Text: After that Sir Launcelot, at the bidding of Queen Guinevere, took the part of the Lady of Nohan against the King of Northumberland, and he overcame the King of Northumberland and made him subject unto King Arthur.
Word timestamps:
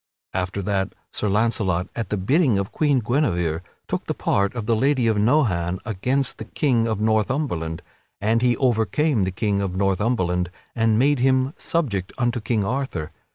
After 0.33 0.63
that 0.63 0.95
Sir 1.11 1.29
Launcelot, 1.29 1.87
at 1.95 2.09
the 2.09 2.17
bidding 2.17 2.57
of 2.57 2.71
Queen 2.71 3.01
Guinevere, 3.01 3.59
took 3.87 4.05
the 4.07 4.15
part 4.15 4.55
of 4.55 4.65
the 4.65 4.75
Lady 4.75 5.05
of 5.05 5.19
Nohan 5.19 5.77
against 5.85 6.39
the 6.39 6.45
King 6.45 6.87
of 6.87 6.99
Northumberland, 6.99 7.83
and 8.19 8.41
he 8.41 8.57
overcame 8.57 9.25
the 9.25 9.29
King 9.31 9.61
of 9.61 9.75
Northumberland 9.75 10.49
and 10.75 10.97
made 10.97 11.19
him 11.19 11.53
subject 11.55 12.13
unto 12.17 12.41
King 12.41 12.65
Arthur. 12.65 13.11